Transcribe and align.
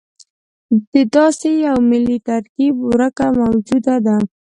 د 0.93 0.93
داسې 1.15 1.49
یوه 1.65 1.81
ملي 1.91 2.17
ترکیب 2.29 2.73
ورکه 2.89 3.27
موجوده 3.39 3.95
ده. 4.05 4.17